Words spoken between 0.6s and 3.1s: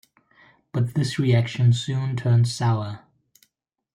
But this reaction soon turned sour.